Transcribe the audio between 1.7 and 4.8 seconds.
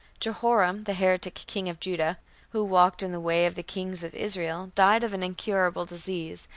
Judah, who "walked in the way of the kings of Israel",